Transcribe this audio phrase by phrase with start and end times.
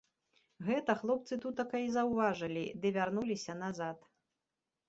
[0.69, 3.97] Гэта хлопцы тутака й заўважылі ды вярнуліся назад.